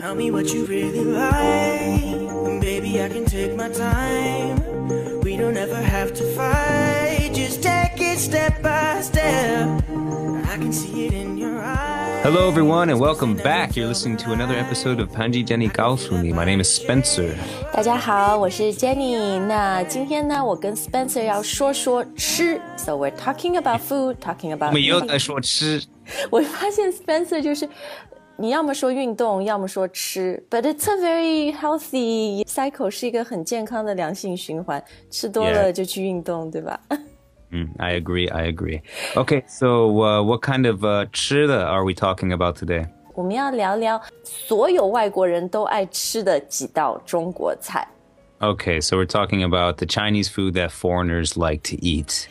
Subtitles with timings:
[0.00, 5.20] Tell me what you really like, baby, I can take my time.
[5.20, 9.84] We don't ever have to fight, just take it step by step.
[9.90, 11.55] I can see it in your.
[12.25, 13.75] Hello, everyone, and welcome back.
[13.75, 17.33] You're listening to another episode of Panji Jenny 告诉你 My name is Spencer.
[17.73, 19.39] 大家好，我是 Jenny。
[19.39, 25.83] 那今天呢，我跟 Spencer 要说说吃，so we're talking about food, talking 我 about 们又在说吃。
[26.29, 27.67] 我发现 Spencer 就是，
[28.37, 34.83] 你要么说运动，要么说吃，but it's a very healthy cycle，是一个很健康的良性循环。
[35.09, 35.71] 吃多了 Yeah.
[35.71, 36.79] 就去运动，对吧？
[37.55, 38.29] Mm, I agree.
[38.29, 38.81] I agree.
[39.15, 42.87] Okay, so uh, what kind of uh, 吃的 are we talking about today?
[43.13, 47.87] 我们要聊聊所有外国人都爱吃的几道中国菜。
[48.39, 52.27] Okay, so we're talking about the Chinese food that foreigners like to eat.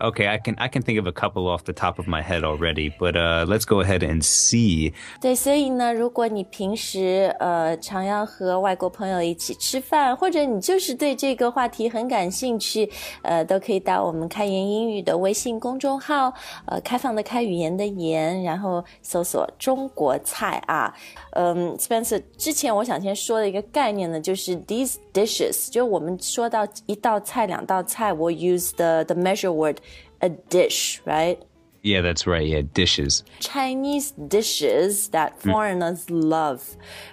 [0.00, 2.44] Okay, I can I can think of a couple off the top of my head
[2.44, 4.92] already, but uh, let's go ahead and see.
[5.20, 12.88] 对，所以呢，如果你平时呃常要和外国朋友一起吃饭，或者你就是对这个话题很感兴趣，
[13.22, 16.32] 呃，都可以到我们开言英语的微信公众号，
[16.66, 20.94] 呃，开放的开语言的言，然后搜索中国菜啊。
[21.32, 29.76] 嗯，Spencer，之前我想先说的一个概念呢，就是 these dishes，就我们说到一道菜、两道菜，我 use the the measure word
[30.20, 31.38] a dish，right？
[31.80, 32.44] Yeah, that's right.
[32.44, 33.22] Yeah, dishes.
[33.38, 36.62] Chinese dishes that foreigners love.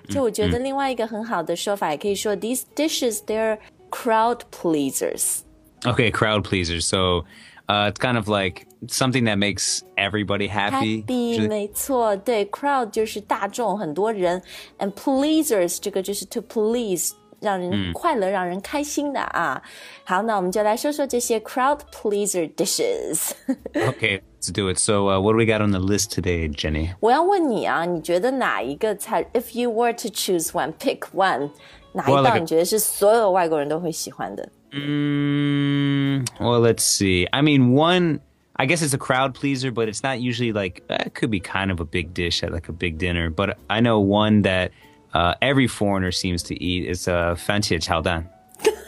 [0.10, 3.60] 就我觉得另外一个很好的说法，也可以说 these dishes they're
[3.92, 5.42] crowd pleasers.
[5.84, 6.82] Okay, crowd pleasers.
[6.82, 7.26] So
[7.68, 11.04] uh, it's kind of like something that makes everybody happy.
[11.04, 14.42] Happy，没错，对，crowd 就是大众，很多人，
[14.80, 17.14] and pleasers 这个就是 to please。
[17.40, 19.62] 让人快乐、让人开心的啊！
[20.04, 23.32] 好，那我们就来说说这些 crowd pleaser dishes。
[23.74, 24.78] Okay, let's do it.
[24.80, 26.96] So uh, what do we got on the list today, Jenny?
[27.02, 29.24] 我要问你啊，你觉得哪一个菜？
[29.34, 31.52] If you were to choose one, pick one，
[31.94, 34.50] 哪一 Well, 道 like a- 你觉得是所有外国人都会喜欢的？
[34.72, 37.28] Mm, well, let's see.
[37.32, 38.20] I mean, one,
[38.58, 41.40] I guess it's a crowd pleaser, but it's not usually like, eh, it could be
[41.40, 43.30] kind of a big dish at like a big dinner.
[43.30, 44.72] But I know one that
[45.14, 48.26] uh, every foreigner seems to eat is uh, 番茄炒蛋.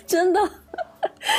[0.05, 0.39] 真的？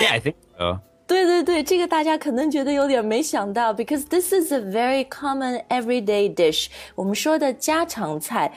[0.01, 0.81] Yeah, I think so.
[1.07, 6.67] 对对对，这个大家可能觉得有点没想到，because this is a very common everyday dish。
[6.95, 8.53] 我们说的家常菜，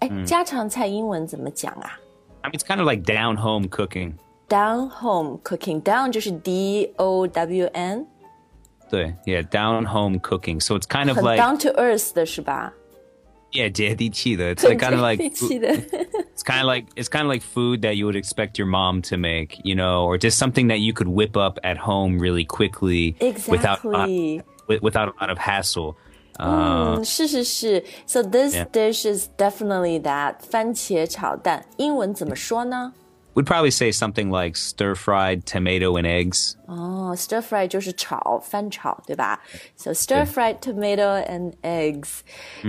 [0.00, 2.00] 哎，家常菜英文怎么讲啊
[2.42, 4.14] I mean, it's kind of like down home cooking.
[4.48, 8.06] ？Down home cooking down 就是 D O W N，
[8.90, 10.60] 对, Yeah, down home cooking.
[10.60, 12.72] So it's kind of 很 like, down to earth 的是吧？
[13.52, 14.54] yeah, 接地气的.
[14.54, 15.68] It's like kind of like, 接地气的
[16.34, 19.00] it's kind of like it's kind of like food that you would expect your mom
[19.02, 22.44] to make, you know, or just something that you could whip up at home really
[22.44, 23.14] quickly
[23.48, 24.42] without a lot- Exactly.
[24.68, 25.94] wi- without a lot of hassle.
[26.40, 27.84] Uh, 嗯，是是是。
[28.06, 28.66] So this Yeah.
[28.72, 31.64] dish is definitely that 番茄炒蛋。
[31.76, 32.92] 英文怎么说呢？
[33.38, 36.54] we'd probably say something like stir fried tomato and eggs.
[36.66, 39.40] 哦，stir fry 就是炒翻炒，对吧？
[39.76, 42.20] So stir fried tomato and eggs，、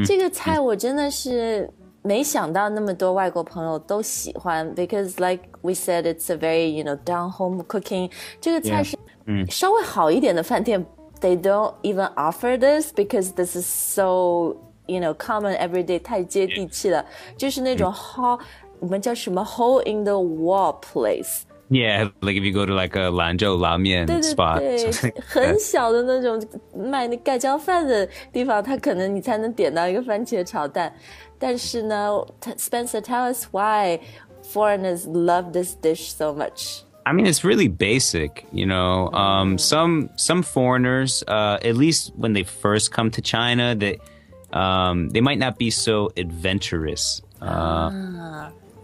[0.05, 1.69] 这个菜我真的是
[2.01, 8.11] 没想到那么多外国朋友都喜欢，because like we said it's a very you know down home cooking。
[8.41, 10.85] 这个菜 Yeah 是稍微好一点的饭店，
[11.21, 14.55] they don't even offer this because this is so
[14.85, 17.03] you know common everyday 太接地气了，
[17.37, 18.39] 就是那种 hole，
[18.79, 21.41] 你们叫什么 hole in the wall place。
[21.67, 24.59] Yeah, like if you go to like a Lanzhou 拉面对对 spot.
[24.59, 25.59] 对 something，like 很 that.
[25.59, 26.39] 小的那种
[26.75, 30.93] 卖那盖浇饭的地方，它可能你才能点到一个番茄炒蛋。
[31.39, 33.99] 但是呢他，Spencer tell us why
[34.43, 36.83] foreigners love this dish so much.
[37.07, 39.11] I mean, it's really basic, you know.
[39.13, 43.99] Um, some some foreigners, uh, at least when they first come to China, they
[44.53, 47.91] um, they might not be so adventurous uh,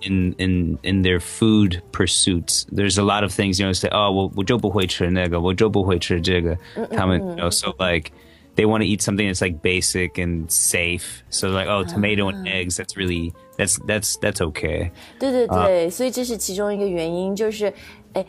[0.01, 2.65] in in in their food pursuits.
[2.71, 3.73] There's a lot of things, you know.
[3.73, 6.57] Say, oh, 我我就不会吃那个，我就不会吃这个。
[6.91, 8.11] 他们, you know, so like
[8.55, 11.21] they want to eat something that's like basic and safe.
[11.29, 12.77] So like, oh, tomato and eggs.
[12.77, 14.91] That's really that's that's that's okay.
[15.19, 17.71] 对对对，所以这是其中一个原因，就是，
[18.13, 18.25] 哎，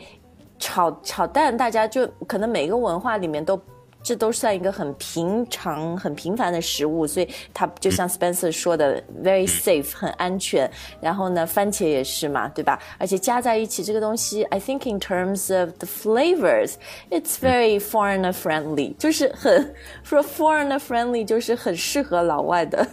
[0.59, 3.59] 炒炒蛋，大家就可能每个文化里面都。
[4.02, 10.70] 这都算一个很平常、很平凡的食物，所以它就像 Spencer 说的，very safe，很安全。
[11.00, 12.78] 然后呢，番茄也是嘛，对吧？
[12.96, 22.86] 而且加在一起这个东西，I think in terms of the flavors，it's very foreigner friendly，就是很说 foreigner friendly，就是很适合老外的。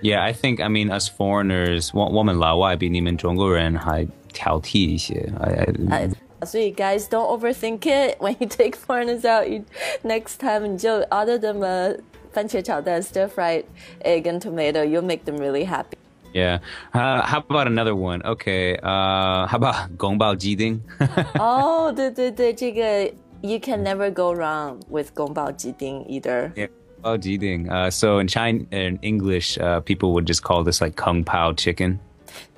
[0.00, 5.30] Yeah, I think I mean us foreigners, 我我们老外比你们中国人还挑剔一些。
[5.40, 6.10] I, I,
[6.45, 8.17] 所以 guys don't overthink it.
[8.19, 9.63] When you take foreigners out, you
[10.03, 11.97] next time 你就 order them a
[12.33, 13.63] 番茄炒蛋 stir fried
[14.03, 14.83] egg and tomato.
[14.83, 15.97] You'll make them really happy.
[16.33, 16.59] Yeah.
[16.93, 18.21] Uh, how about another one?
[18.23, 18.77] Okay.
[18.77, 20.79] Uh, how about 宫保鸡丁？
[21.39, 23.11] 哦，对对对，这个
[23.41, 26.51] you can never go wrong with 宫保鸡丁 either.
[26.53, 26.67] yeah.
[26.67, 27.65] 宫保鸡丁.
[27.67, 31.53] Uh, so in China, in English, uh, people would just call this like kung pao
[31.53, 31.97] chicken.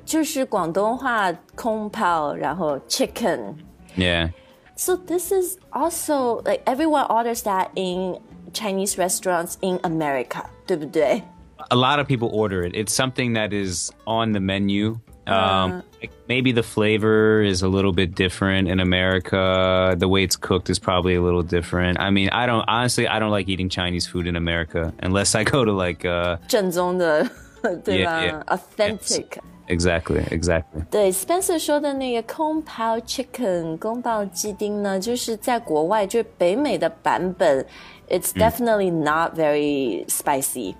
[0.04, 3.54] 就是广东话空泡，然后 chicken。
[3.96, 4.30] Yeah.
[4.76, 8.20] So this is also like everyone orders that in
[8.54, 11.24] Chinese restaurants in America, 对不对？
[11.72, 12.74] a lot of people order it.
[12.74, 15.00] It's something that is on the menu.
[15.28, 19.94] Um, like maybe the flavor is a little bit different in America.
[19.96, 22.00] The way it's cooked is probably a little different.
[22.00, 25.44] I mean, I don't honestly, I don't like eating Chinese food in America unless I
[25.44, 27.30] go to like, uh, 正宗的，
[27.85, 29.39] 对吧 yeah, Authentic.
[29.67, 30.85] Exactly, exactly.
[30.91, 37.65] 对，Spencer 说的那个 Chicken 宫保鸡丁呢，就是在国外，就是北美的版本
[38.11, 38.39] ，It's mm.
[38.39, 40.75] definitely not very spicy.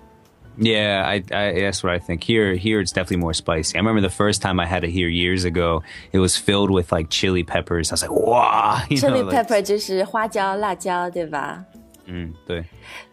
[0.57, 2.23] Yeah, I, I, that's what I think.
[2.23, 3.75] Here, here it's definitely more spicy.
[3.75, 5.81] I remember the first time I had it here years ago.
[6.13, 7.91] It was filled with like chili peppers.
[7.91, 8.79] I was like, wow.
[8.89, 11.65] Chili know, pepper 就是花椒、辣椒，对吧？
[12.05, 12.63] 嗯，对，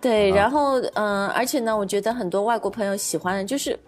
[0.00, 3.78] 对，然后嗯、呃，而且呢，我觉得很多外国朋友喜欢的就是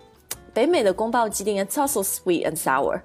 [0.52, 3.00] 北美的宫保鸡丁，it's also sweet and sour。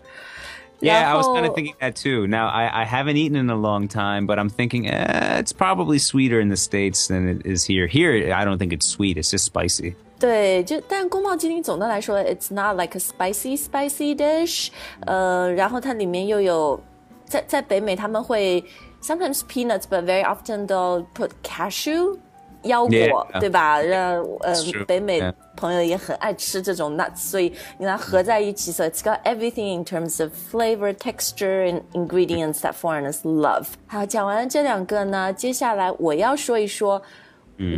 [0.82, 2.26] Yeah, I was kind of thinking that too.
[2.26, 6.00] Now, I, I haven't eaten in a long time, but I'm thinking eh, it's probably
[6.00, 7.86] sweeter in the States than it is here.
[7.86, 9.96] Here, I don't think it's sweet, it's just spicy.
[10.18, 14.70] 对，就但宫保鸡丁总的来说，it's not like a spicy spicy dish，
[15.06, 16.82] 呃，然后它里面又有，
[17.26, 18.64] 在在北美他们会
[19.03, 22.19] sometimes peanuts but very often they'll put cashew
[22.63, 23.41] 腰果 Yeah.
[23.41, 23.81] 对吧？
[23.81, 24.85] 让呃 It's true.
[24.87, 25.35] 北美 Yeah.
[25.57, 33.67] 朋友也很爱吃这种 nuts，所以你把它合在一起，so it's got everything in terms of flavor, texture and ingredients that foreigners love。
[33.87, 37.03] 好，讲完了这两个呢，接下来我要说一说。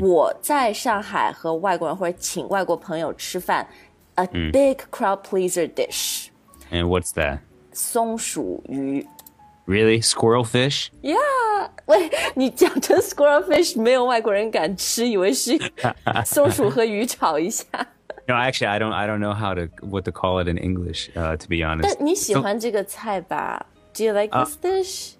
[0.00, 3.66] 我在上海和外国人或者请外国朋友吃饭，
[4.14, 6.28] a big crowd pleaser dish，
[6.72, 7.40] And what's that?
[7.74, 9.06] 松鼠鱼。
[9.66, 10.00] Really?
[10.00, 10.90] Squirrel fish?
[11.02, 15.58] Yeah，喂，你讲成 squirrel fish，没有外国人敢吃，以为是
[16.24, 17.66] 松鼠和鱼炒一下。
[18.28, 18.92] No, actually, I don't.
[18.92, 21.10] I don't know how to what to call it in English.
[21.14, 23.66] Uh, to be 但 honest, 你喜欢这个菜吧？
[23.94, 25.12] Do you like this dish？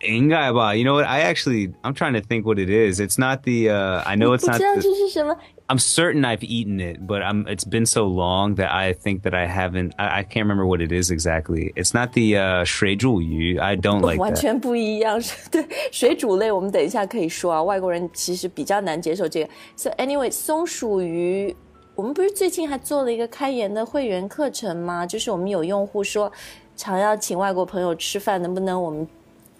[0.00, 0.74] Ingai ba.
[0.74, 1.06] You know what?
[1.06, 3.00] I actually, I'm trying to think what it is.
[3.00, 3.70] It's not the.
[3.70, 4.58] Uh, I know it's 不 not.
[4.58, 5.36] 知道 The, 这是什么？
[5.67, 9.33] I'm certain I've eaten it, but I'm, it's been so long that I think that
[9.33, 9.95] I haven't.
[9.97, 11.73] I, I can't remember what it is exactly.
[11.75, 13.57] It's not the uh, 水煮鱼.
[13.57, 14.19] I don't like.
[14.19, 15.19] 完全不一样，
[15.49, 19.49] 对水煮类我们等一下可以说啊，外国人其实比较难接受这个。
[19.75, 21.55] So anyway，松鼠鱼，
[21.95, 25.03] 我们不是最近还做了一个开言的会员课程吗？
[25.03, 26.31] 就是我们有用户说，
[26.75, 29.07] 常要请外国朋友吃饭，能不能我们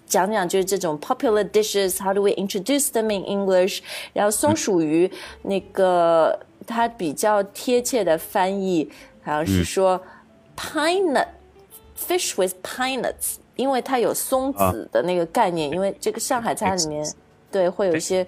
[0.07, 3.79] 讲讲就是这种 popular dishes，how do we introduce them in English？
[4.13, 5.09] 然后松鼠鱼、
[5.43, 6.37] 那个
[6.67, 8.89] 它比较贴切的翻译
[9.23, 10.01] 好像是说、
[10.57, 11.27] pine nut
[11.97, 17.05] fish with pine nuts，因为它有松子的那个概念，因为这个上海菜里面
[17.51, 18.25] 对会有一些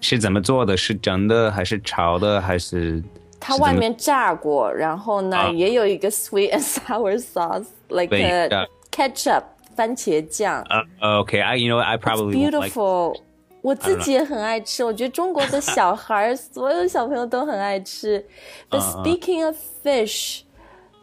[0.00, 0.76] 是怎么做的？
[0.76, 3.02] 是蒸的还是炒的还是？
[3.40, 9.42] 它外面炸过，然后呢、啊也有一个 sweet and sour sauce，like 对 a 炸 ketchup
[9.76, 10.64] 番茄酱。
[11.00, 12.72] Uh, okay, I you know what, I probably won't like.
[12.72, 13.16] beautiful。
[13.62, 18.26] 我自己也很爱吃，我觉得中国的小孩儿，所有小朋友都很爱吃。
[18.68, 20.40] But speaking of fish，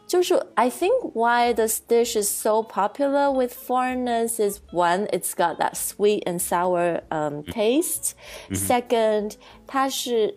[0.06, 5.56] 就是 I think why this dish is so popular with foreigners is one, it's got
[5.56, 8.10] that sweet and sour um taste.
[8.52, 9.36] Second，
[9.66, 10.34] 它是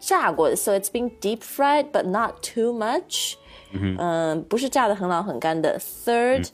[0.00, 3.34] 炸过的，so it's been deep fried but not too much.
[3.72, 5.78] 嗯，不是炸的很老很干的。
[5.78, 6.48] Third，、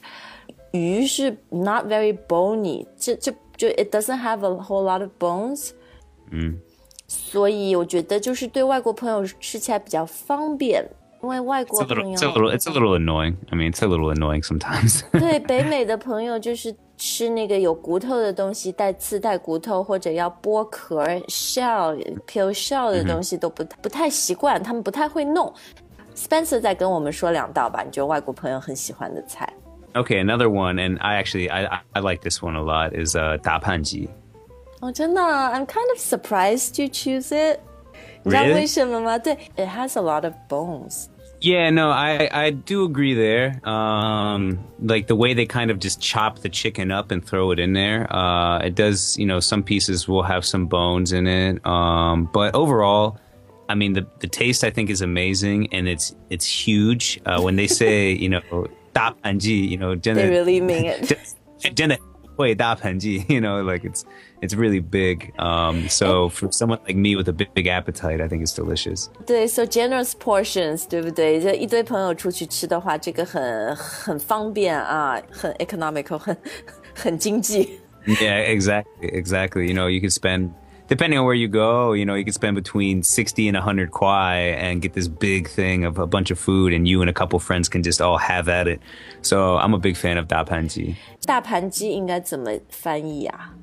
[0.73, 5.71] 鱼是 not very bony，这这就 it doesn't have a whole lot of bones。
[6.31, 6.57] 嗯，
[7.07, 10.87] 所以我觉得就是对外国朋友吃起来比较方便，
[11.23, 13.35] 因为外 It's 国 a 朋 little, 友 it's a little, it's a little annoying.
[13.49, 15.01] I mean, it's a little annoying sometimes.
[15.11, 21.97] 对北美的朋友就是吃那个有骨头的东西，带刺带骨头或者要剥壳 shell
[22.27, 25.51] peel shell 的东西都不不太习惯，他们不太会弄。
[26.15, 29.51] Spencer 再跟我们说两道吧，你觉得外国朋友很喜欢的菜？
[29.96, 33.38] Okay, another one, and I actually I, I like this one a lot is uh
[33.38, 34.08] 大盘鸡.
[34.80, 37.60] Oh, 真的, I'm kind of surprised you choose it.
[38.24, 38.64] Really?
[38.64, 41.08] It has a lot of bones.
[41.40, 43.60] Yeah, no, I, I do agree there.
[43.68, 47.58] Um, like the way they kind of just chop the chicken up and throw it
[47.58, 48.10] in there.
[48.10, 51.64] Uh, it does, you know, some pieces will have some bones in it.
[51.66, 53.18] Um, but overall,
[53.68, 57.20] I mean, the the taste I think is amazing, and it's it's huge.
[57.26, 58.40] Uh, when they say, you know,
[58.94, 61.18] 大盘鸡, you know, 真的, they really mean it.
[61.76, 61.98] 真的
[62.36, 64.02] 会大盘鸡, you know, like it's
[64.40, 65.30] it's really big.
[65.38, 69.08] Um, so for someone like me with a big, big appetite, I think it's delicious.
[69.48, 71.40] so generous portions，对不对？
[71.40, 76.36] 就一堆朋友出去吃的话，这个很很方便啊，很 economical，很
[76.94, 77.78] 很经济。
[78.06, 79.66] Yeah, exactly, exactly.
[79.66, 80.50] You know, you can spend
[80.87, 84.55] depending on where you go, you know, you can spend between 60 and 100 kwai
[84.57, 87.37] and get this big thing of a bunch of food and you and a couple
[87.39, 88.79] friends can just all have at it.
[89.21, 90.95] So, I'm a big fan of dapanji.
[91.25, 93.53] 大盘鸡应该怎么翻译啊？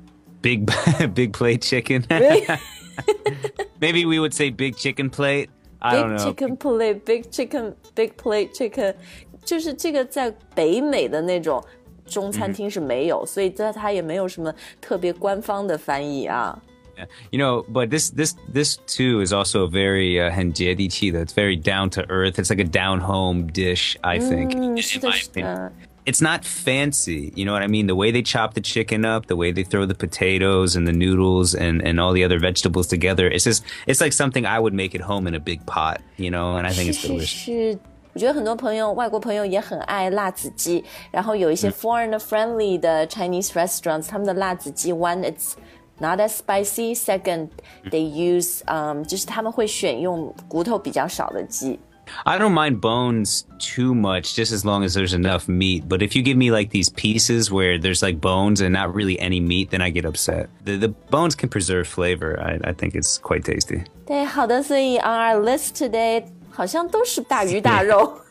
[0.41, 0.65] Big
[1.13, 2.03] big plate chicken.
[3.79, 5.49] Maybe we would say big chicken plate.
[5.79, 6.33] I Big don't know.
[6.33, 8.95] chicken plate, big chicken, big plate chicken，
[9.43, 11.63] 就是这个在北美的那种
[12.05, 16.57] 中餐厅是没有，所以这它也没有什么特别官方的翻译啊。
[16.97, 17.05] Yeah.
[17.31, 21.55] You know, but this this this too is also a very uh, henjedi that's very
[21.55, 22.39] down to earth.
[22.39, 24.55] It's like a down home dish, I think.
[24.55, 25.43] 嗯， in 是的， my 是 opinion.
[25.43, 25.71] 的。
[26.05, 27.85] It's not fancy, you know what I mean?
[27.87, 30.93] The way they chop the chicken up, the way they throw the potatoes and the
[30.93, 33.27] noodles and, and all the other vegetables together.
[33.29, 36.31] It's just it's like something I would make at home in a big pot, you
[36.31, 37.73] know, and I think 是 it's 是 delicious.
[37.73, 37.79] 是，
[38.13, 45.55] 我觉得很多朋友，外国朋友也很爱辣子鸡，然后有一些 foreigner friendly 的 Chinese restaurants，他们的辣子鸡，one it's
[46.01, 46.93] not as spicy.
[46.93, 47.49] Second,
[47.91, 51.79] they use um，就是他们会选用骨头比较少的鸡。
[52.23, 55.89] I don't mind bones too much, just as long as there's enough meat.
[55.89, 59.19] But if you give me like these pieces where there's like bones and not really
[59.19, 60.47] any meat, then I get upset.
[60.63, 62.39] The the bones can preserve flavor.
[62.39, 63.83] I, I think it's quite tasty.
[64.05, 68.21] 对，好的，所以 on our list today 好像都是大鱼大肉。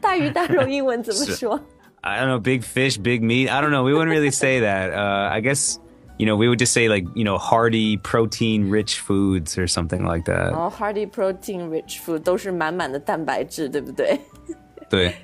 [0.00, 1.60] 大鱼大肉英文怎么说？
[2.00, 3.50] I don't know, big fish, big meat.
[3.50, 3.82] I don't know.
[3.82, 4.94] We wouldn't really say that.
[4.94, 5.76] Uh, I guess
[6.18, 10.24] you know we would just say like you know hearty, protein-rich foods or something like
[10.24, 10.50] that.
[10.50, 14.18] 然后 hearty protein rich food 都是满满的蛋白质，对不对？
[14.88, 15.14] 对。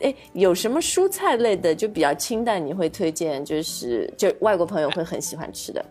[0.00, 3.44] 哎，有什么蔬菜类的就比较清淡，你会推荐？
[3.44, 5.84] 就是就外国朋友会很喜欢吃的。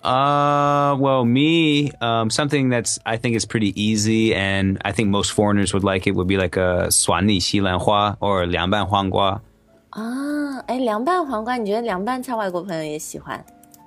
[0.00, 5.32] Uh, well, me, um, something that's I think is pretty easy, and I think most
[5.32, 9.42] foreigners would like it would be like a 酸里西兰花 or 凉拌黄瓜。
[9.90, 13.44] 啊，哎，凉拌黄瓜，你觉得凉拌菜外国朋友也喜欢？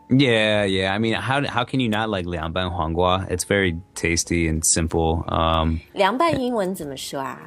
[0.09, 0.93] Yeah, yeah.
[0.93, 3.25] I mean, how how can you not like 凉拌黄瓜?
[3.29, 5.23] It's very tasty and simple.
[5.29, 7.39] Um, 凉拌英文怎么说啊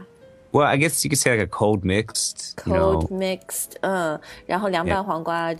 [0.52, 2.54] well, I guess you could say like a cold mixed.
[2.64, 5.02] You know, ？Cold mixed，嗯，然后凉拌 Yeah.
[5.02, 5.52] 黄瓜，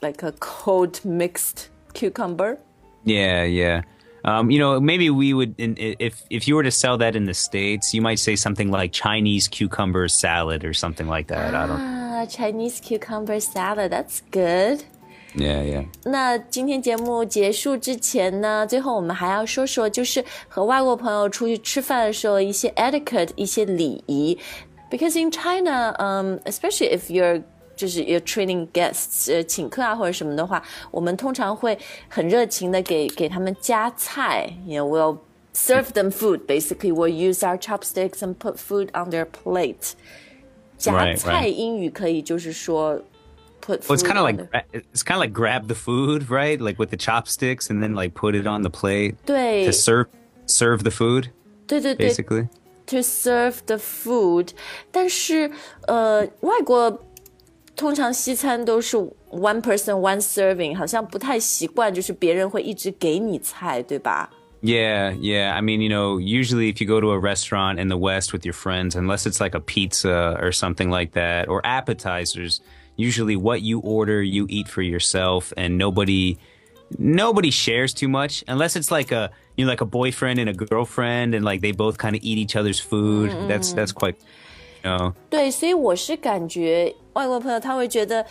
[0.00, 2.58] like a cold mixed cucumber。
[3.04, 3.82] Yeah, yeah.
[4.24, 7.14] Um, you know, maybe we would in, i- if if you were to sell that
[7.14, 11.54] in the states, you might say something like Chinese cucumber salad or something like that.
[11.54, 11.78] I don't.
[11.80, 14.82] 啊，Chinese cucumber salad，that's good。
[15.36, 15.86] Yeah, yeah.
[16.04, 24.38] 那今天节目结束之前呢，最后我们还要说说，就是和外国朋友出去吃饭的时候一些 etiquette，一些礼仪。
[24.90, 27.42] Because in China, um, especially if you're
[27.74, 30.62] 就是 you're training guests，呃，请客啊或者什么的话，
[30.92, 31.76] 我们通常会
[32.08, 35.18] 很热情的给给他们夹菜，you know, we'll
[35.52, 36.46] serve them food.
[36.46, 39.94] Basically, we'll use our chopsticks and put food on their plate.
[40.78, 41.52] 夹 Right, 菜 right.
[41.52, 43.00] 英语可以就是说
[43.60, 43.88] put.
[43.88, 45.74] Well, it's food kind of on like the- gra- it's kind of like grab the
[45.74, 46.60] food, right?
[46.60, 50.06] Like with the chopsticks, and then like put it on the plate 对 to serve
[50.46, 51.30] serve the food,
[51.66, 52.48] 对对对 basically.
[52.86, 54.50] to serve the food，
[54.90, 55.50] 但是
[55.86, 57.02] 呃，外国
[57.74, 58.96] 通常西餐都是
[59.30, 64.30] one person one serving，好像不太习惯，就是别人会一直给你菜，对吧？
[64.62, 65.52] Yeah, yeah.
[65.52, 68.46] I mean, you know, usually if you go to a restaurant in the West with
[68.46, 72.60] your friends, unless it's like a pizza or something like that, or appetizers,
[72.98, 76.36] usually what you order, you eat for yourself, and nobody
[76.98, 80.52] nobody shares too much unless it's like a you know like a boyfriend and a
[80.52, 84.16] girlfriend and like they both kind of eat each other's food that's that's quite
[84.84, 88.24] you know 对，所以我是感觉外国朋友他会觉得。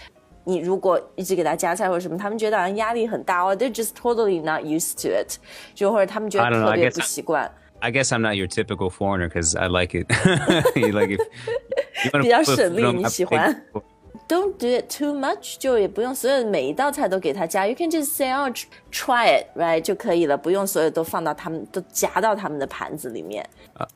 [0.45, 5.37] 你如果一直给他夹菜或者什么，他们觉得好像压力很大哦，they're just totally not used to it，
[5.73, 7.51] 就或者他们觉 I 得 don't know, 特 I 别 guess 不 I- 习惯。
[7.79, 10.11] I guess I'm not your typical foreigner because I like it.
[10.75, 11.19] You like if
[12.03, 13.63] you wanna 比较 put 省 food 力 on 你 my 喜 plate- 欢
[14.29, 18.49] Don't do it too much，就也不用所有每一道菜都给他加，You can just say oh
[18.91, 23.47] try it right 就可以了，不用所有都放到他们都夹到他们的盘子里面。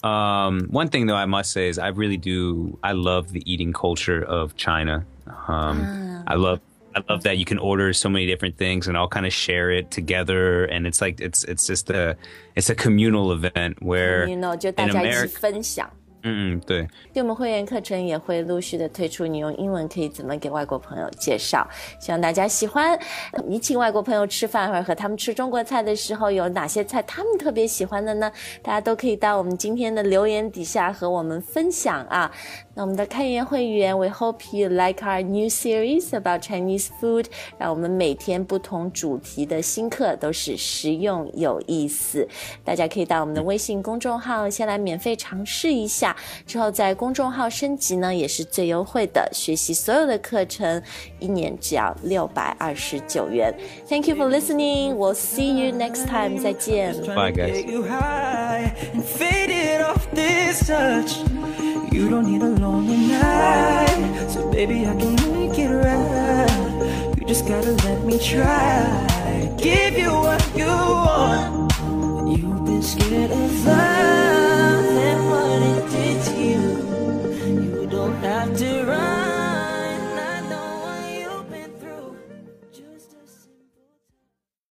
[0.02, 3.72] Um, one thing though I must say is I really do I love the eating
[3.72, 5.06] culture of China.
[5.48, 6.60] Um, I love
[6.94, 9.72] I love that you can order so many different things and all kind of share
[9.72, 12.18] it together, and it's like it's it's just a
[12.56, 15.40] it's a communal event where you know 就大 in 家一起 America,
[16.23, 16.33] 分享。
[16.33, 16.89] mm, 对。
[17.13, 21.67] 对我们会员课程也会陆续的推出，你用英文可以怎么给外国朋友介绍，
[22.01, 22.99] 希望大家喜欢。
[23.47, 28.31] 你请外国朋友吃饭或者和他们吃中国菜的时候，有哪些菜他们特别喜欢的呢？
[28.63, 32.31] 大家都可以到我们今天的留言底下和我们分享啊。
[32.75, 37.27] 那我们的开言会员，We hope you like our new series about Chinese food。
[37.59, 42.27] 让我们每天不同主题的新课都是实用有意思。
[42.65, 49.29] 大家可以到我们的微信公众号先来免费尝试一下，之后在公众号升级呢也是最优惠的。
[49.33, 50.83] 学习所有的课程，
[51.19, 53.53] 一年只要六百二十九元。
[53.87, 54.95] Thank you for listening.
[54.95, 56.39] We'll see you next time.
[56.39, 56.95] 再见。
[57.03, 57.63] Bye guys.
[61.93, 64.27] You don't need a lonely night.
[64.31, 67.15] So baby I can make it right.
[67.19, 69.55] You just gotta let me try.
[69.59, 71.73] Give you what you want.
[72.29, 73.92] You've been scared of flying